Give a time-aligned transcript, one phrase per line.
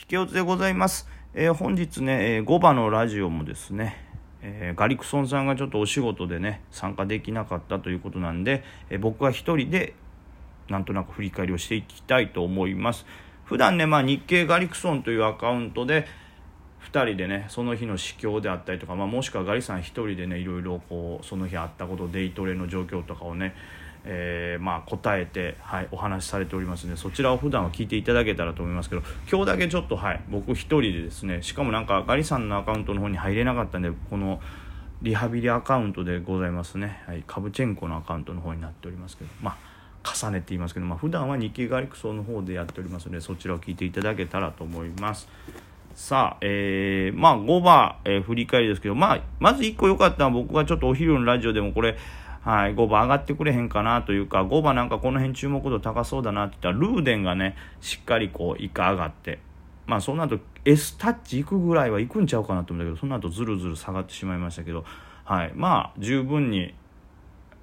[0.00, 1.06] 引け落ちでございます。
[1.34, 4.02] えー、本日ね、えー、5番のラジオもですね、
[4.40, 9.92] えー、ガリクソンさんがちょっとお仕事でね、参加できなかったということなんで、え僕は一人で
[10.70, 13.04] なんとなく振り返りをしていきたいと思います。
[13.44, 16.06] 普段ね、まあ、日経ガリクソンというアカウントで、
[16.90, 23.54] 2人でねその日の市況であったりとか、まあ、もしくはガリさん1人でねいろいろこうその日あったことデイトレの状況とかをね
[24.04, 34.40] えー、まあ、答えて、はい、お話しされておりますのでそちらを普段は聞いていただけたらと思いますけど今日だけちょっと、はい、僕1人でですねしかもなんかガリさんのアカウントの方に入れなかったんでこの
[35.02, 39.70] リハビリアカウントでございますね、はい、カブチェンコのアカウントの方になっておりますけどまあ
[40.02, 45.28] 重ねていますけど、まあ、普段は日経ガリクソの方でやっておりますのでそちらを聞いていただけたらと思います。
[45.94, 51.96] さあ、えー、まあ5番、えー、振り返りですけど、まあ、まず1個良かったのは僕がちょっとお昼のラジオでもこれ
[52.42, 59.40] はい、5番上がってくれへんかなというか、5番なんかこの辺注目度高そうだなって言ったら、ルーデンがね、しっかりこう、イカ上がって、
[59.86, 64.84] まあその後 S タッチ行くぐらいは行くんちゃうかなと思ったけど、その後ずるずる下がってしまいましたけど、
[65.24, 66.74] はい、まあ十分に、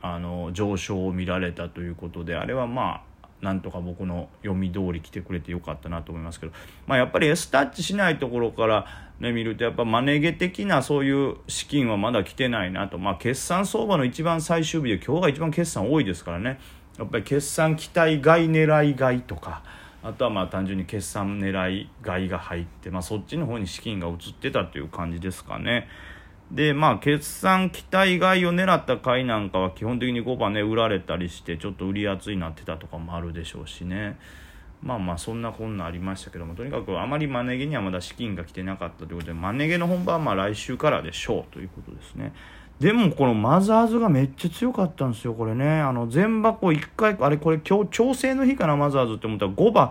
[0.00, 3.02] あの、上昇を見られたということで、あれはまあ、
[3.42, 6.52] なんとか僕の読み通り来てくれてよかったなと思いますけど、
[6.86, 8.86] まあ、やっぱり S タッチしないところから、
[9.18, 16.60] ね、見るとやっぱマネゲ的なそういう資金はまだ来てないなと、まあ、決算相場の一番最終日で今日が一番決算多いですからね。
[16.98, 19.62] やっぱり決算期待外狙い買いとか
[20.02, 25.88] あとはまあ単純に決算狙い買いが入って、まあ、そっちの方に資金が移ってたという感じですかね。
[26.52, 34.18] で、まあ、決算期待外を狙った買いなんかは基本的に5番ね、売られたりして、ちょっと売り圧になってたとかもあるでしょうしね。
[34.82, 42.34] まあまあ、そんなこんなありましたけども、とにかくあまりマネゲにはまだ資金が来てなかったということで、マネゲの本番はまあ来週からでしょうということですね。
[42.80, 45.80] でも、このマザーズがめっちゃ強かったんですよ、これね。
[45.80, 49.90] あの、全箱1回、あれこれ今日、調整の日かな、マザーズって思ったら5番、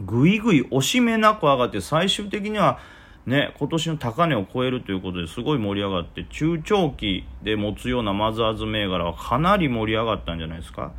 [0.00, 2.78] ぐいぐい押し目なく上がって、最終的には、
[3.26, 10.92] ね、今年の高値を超えるということですごい盛り上がって、中長期で持つようなマザーズ銘柄はかなり盛り上がったんじゃないですか。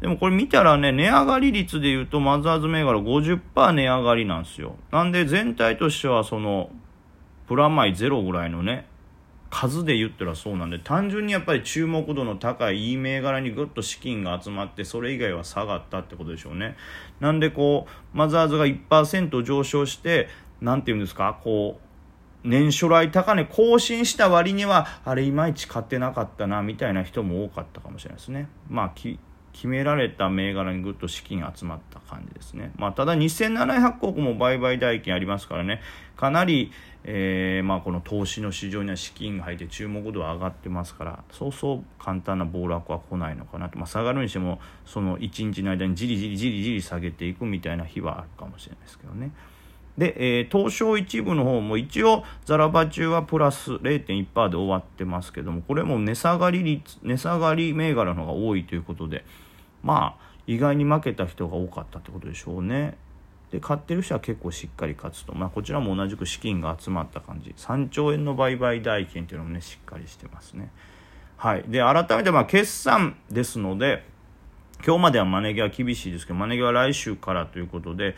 [0.00, 4.76] でもこれ見たらね、値上がり率で言うとマザーズ銘柄50%値上がりなんですよ。
[4.90, 6.70] なんで全体としてはその、
[7.46, 8.86] プラマイゼロぐらいのね、
[9.50, 16.76] 数で言ったらそうなんで、単純にやっぱり注目度の高いいい銘柄にぐっと資金が集まって、それ以外は下がったってことでしょうね。
[17.20, 20.28] なんでこう、マザーズが1%上昇して、
[20.60, 21.80] なんていうんですか、こ
[22.44, 28.48] う、年初来高値更新した割には、あれいまいち買ってなかったな、みたいな人も多かったかもしれないですね。
[28.68, 32.72] まあ、決められた銘柄にぐっと資金集まった感じですね。
[32.76, 35.80] まあ、ただ2700億も売買代金ありますからね、
[36.16, 36.70] かなり、
[37.04, 43.78] えー、まあ、この投資の市場には資金が入って注目度は上がってますから、そうそう簡単な暴落は来ないのかなと。
[43.78, 49.32] まあ、下がるにしても、その1日の間にじりじりじりじり下げていくみたいな日はあるかもしれないですけどね。
[49.98, 59.24] で、えー、東証一部の方も一応ザラバ中はプラス0.1%で終わってますけどもこれも値下がり率値下がり銘柄の方が多いということで
[59.82, 62.96] まあ意外に負けた人が多かったってことでしょうね。
[63.50, 67.54] で買ってる人は結構しっかり勝つと、まあ、こちらも同じく資金が集まった感じ。
[67.56, 70.70] 3兆円の売買代金っていうのもねしっかりしてますね。
[71.36, 71.64] はい。
[71.66, 74.04] で改めてまあ決算ですので
[74.86, 78.14] 今日まではマネギは厳しいですけどマネギは来週からということで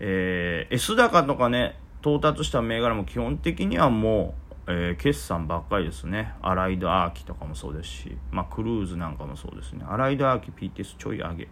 [0.00, 4.34] えー、S 高とかね、到達した銘柄も基本的にはも
[4.66, 6.34] う、えー、決算ばっかりですね。
[6.42, 9.84] アライドアーキとかもそうですし、まあ、クルーズなんかもそうですね。
[9.88, 11.48] アライドアーキ PTS ちょい上げ。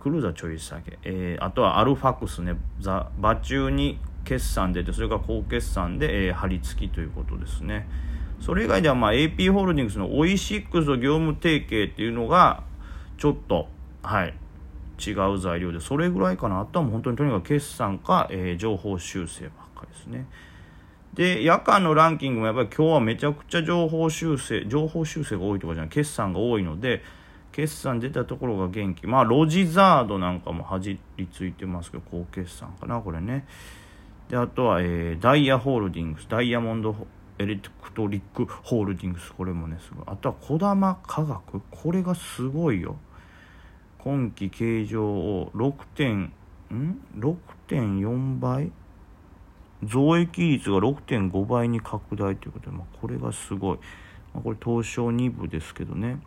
[0.00, 0.98] クルーズはちょい下げ。
[1.02, 7.88] えー、あとはアルファクスね、ザ場中に決算出て、それから高決算で、えー、張り付きということですね。
[8.40, 12.64] それ以外では、まあ、AP ホールディングスのオイシックスと業務提携っていうのが、
[13.16, 13.68] ちょっと、
[14.02, 14.34] はい、
[14.98, 20.26] 違う材料でそれぐらいかなあとは本当にとにかく決算か、えー、情報修正ばっかりですね。
[21.14, 27.02] で夜間のランキングもやっぱり今日はめちゃくちゃ情報修正情報修正が多いとかじゃない決算が多いので
[27.52, 29.06] 決算出たところが元気。
[29.06, 33.46] まあロジザードなんかもはじりついてますけど高決算かなこれね。
[34.28, 36.96] であとは、えー、ダイヤホールディングスダイヤモンド
[37.38, 40.04] エレクトリックホールディングスこれもねすごい。
[40.08, 42.96] あとは児玉科学これがすごいよ。
[44.04, 46.32] 今期計上を6点、
[46.70, 48.70] ん ?6.4 倍？
[49.82, 53.78] 増益率が6.5倍に拡大ということで、まあ、これがすごい。
[54.34, 56.18] まあ、これ東証2部ですけどね。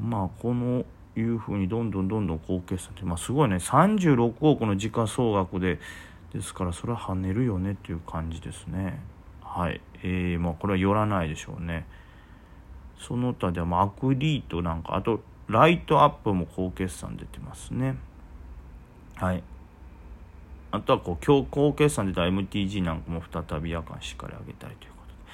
[0.00, 0.84] まあ、この
[1.16, 3.56] いうふうにどんどんどんどん高決算って、まあ、すごいね。
[3.56, 5.80] 36億の時価総額で、
[6.32, 9.00] ですから、それは跳ねるよねっていう感じですね。
[9.42, 9.80] はい。
[10.04, 11.86] えー、まあ、これは寄らないでしょうね。
[13.00, 17.96] その他では、まあ、アクリートなんか、あと、ライトアップも高決算出てますね。
[19.16, 19.42] はい。
[20.72, 25.32] あとはこう強行決算でた MTG なんかも再び夜間しっかり上げたいということで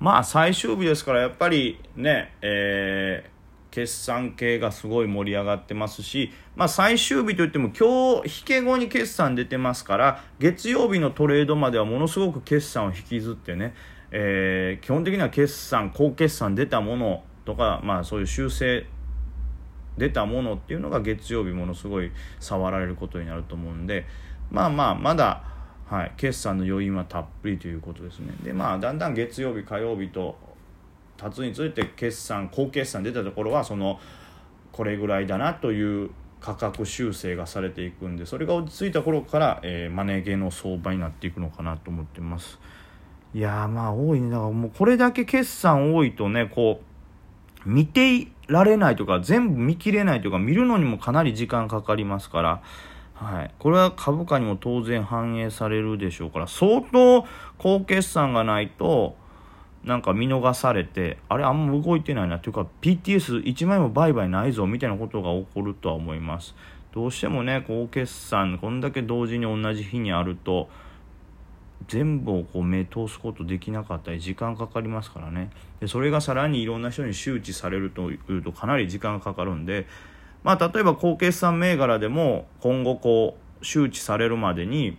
[0.00, 3.32] まあ最終日ですからやっぱりねえー
[3.72, 13.74] 決算系がすごい盛り上がってますし、まあ、最終日といっても今日引け後に決算出てますから月曜日のトレードまではものすごく決算を引きずってね、
[14.10, 18.84] えー、基本的には決算高決算出たものとか、まあ、そういう修正
[19.96, 22.10] 出たものっていうのが月曜日ものすごい
[22.40, 24.06] 触られることになると思うんで
[24.50, 25.42] まあまあまだ、
[25.88, 28.34] はい、決算の余韻はたっぷりということですね。
[28.42, 30.36] でまあだんだん月曜日火曜日と
[31.16, 33.98] 経つについて決算高決算出たところはその
[34.72, 36.10] これぐらいだなという
[36.40, 42.58] 価格修正がされていくんでそれが落ち着いた頃から、えー、マネーゲーの相場になっていくのかなと思ってます。
[43.34, 44.30] いやまあ多いね。
[44.30, 46.80] だからもうこれだけ決算多いとねこ
[47.64, 52.62] う見てられないとか全部見切れないとか見るのにもかなり時間かかりますから。
[53.14, 56.48] はい、これは株価にも当然反映されるでしょうから。
[56.48, 57.24] 相当
[57.56, 59.16] 高決算がないと
[59.84, 62.38] なんか見逃されてあれあんま動いてないな。
[62.40, 66.54] というか PTS1 枚も売買ないぞみたいなことが起こるとは思います。
[66.92, 70.68] どうしてもね高決算こんだけ同時に同じ日にあると
[71.88, 75.50] 全部をこう目通すことできなかったり時間かかりますからね。
[75.80, 79.86] でそれがさらにいろんな人に周知されるというとかなり時間がかかるんで
[80.44, 84.96] まあ例えば高決算銘柄でも今後こう周知されるまでに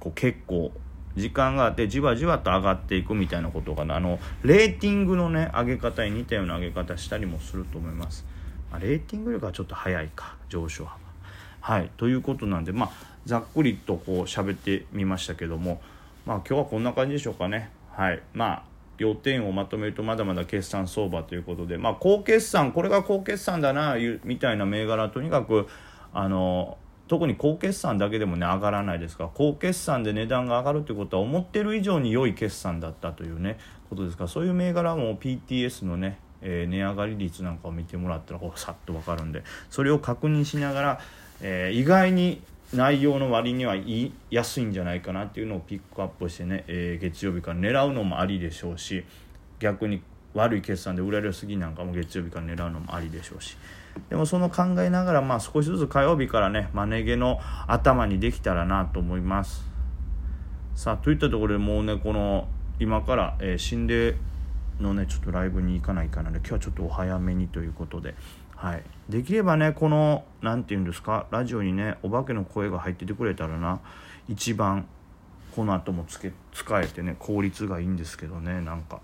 [0.00, 0.72] こう結構
[1.16, 8.26] 時間があってじわじわと上がっていくみたいなことが、あのレーティングのね上げ方に似たような上げ方したりもすると思います、
[8.70, 11.06] まあ、レーティングよりかはちょっと早いか上昇幅。
[11.60, 12.90] はいということなんでまあ
[13.24, 15.80] ざっくりとこう喋ってみましたけども
[16.26, 17.70] まあ今日はこんな感じでしょうかね。
[17.92, 18.20] はい。
[18.34, 18.62] まあ
[18.98, 21.78] 要点をまとめるとまだまだ決算相場ということで。
[21.78, 22.72] まあ高決算。
[22.72, 25.68] これが高決算だなみたいな銘柄とにかく
[26.12, 29.30] あの特に高決算だけでもね上がらないですから。
[29.32, 33.58] 高決算で値段が上がるということは思ってる以上に良い決算だったというね
[33.88, 34.28] ことですから。
[34.28, 39.44] そういう銘柄も PTS のね、えー、値上がり率なんかを見てもらったらこうさっと分かるんで。
[39.70, 41.00] それを確認しながら、
[41.40, 42.42] えー、意外に
[42.74, 49.04] 内容の割には言いやすいんじゃないかなっていうのをピックアップしてね、えー、月曜日から狙うのもありでしょうし
[49.60, 50.02] 逆に
[50.34, 53.56] 悪い決算で売られすぎなんかも月曜日から狙うのもありでしょうし。
[54.10, 59.64] でもその考えながら、まあ、少しずつ火曜日からねマネ毛の頭にできたらなと思います
[60.74, 62.46] さあといったところでもうねこの
[62.78, 64.14] 今から、えー、心霊
[64.80, 68.14] のねちょっとライブに行かないかなので今日はちょっとお早めにということで、
[68.56, 73.80] はい、できればねこの何て言うんですかラジオにねお化けの声が入っててくれたらな
[74.28, 74.86] 一番
[75.54, 79.00] この後もつけ使えてね効率がいいんですけどねなんか。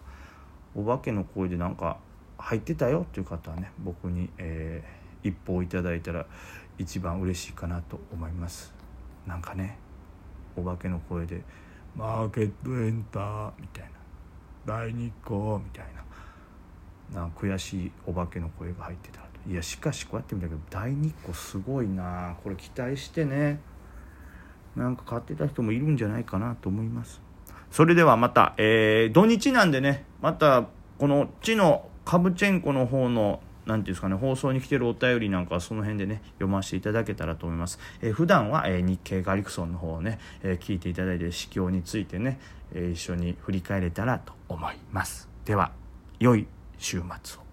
[0.75, 1.99] お化けの声でなんか
[2.39, 6.27] 入ってたよっていう方はね僕に、えー、一報いただいたら
[6.79, 8.73] 一番嬉しいかなと思います。
[9.27, 9.79] なんかね
[10.57, 11.43] お化けの声で
[11.95, 13.91] 「マーケットエンター」みたいな
[14.67, 16.03] 「大日光」みたいな。
[17.13, 23.61] な悔しいお化けの声が入ってたいやしかしこうやって見たけど大日光すごいなこれ期待してね
[24.77, 27.21] なんか買ってた人もいるんじゃないかなと思います
[27.71, 30.67] それではまた、えー、土日なんでねまた
[30.99, 37.79] この地のカブチェンコの方のなんていうんですかね、放送に来てるお便りなんかはその辺でね、読ませていただけたらと思います。
[38.01, 42.41] えー、普段は、えー、日経ガリクソンの方をね、えー、聞いていただいて、市況についてね、
[42.75, 45.29] えー、一緒に振り返れたらと思います。
[45.45, 45.71] では、
[46.19, 47.52] 良い週末を。